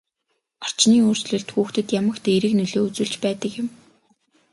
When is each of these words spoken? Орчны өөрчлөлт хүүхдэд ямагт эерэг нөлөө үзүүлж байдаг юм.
Орчны 0.63 0.95
өөрчлөлт 1.07 1.49
хүүхдэд 1.51 1.87
ямагт 1.99 2.23
эерэг 2.33 2.53
нөлөө 2.57 2.81
үзүүлж 2.87 3.15
байдаг 3.23 3.51
юм. 3.61 3.67